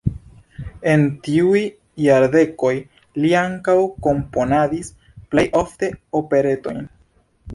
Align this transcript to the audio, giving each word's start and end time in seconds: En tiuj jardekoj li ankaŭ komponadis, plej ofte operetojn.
En 0.93 1.03
tiuj 1.25 1.59
jardekoj 2.05 2.71
li 3.25 3.31
ankaŭ 3.43 3.77
komponadis, 4.07 4.91
plej 5.35 5.47
ofte 5.63 5.93
operetojn. 6.23 6.83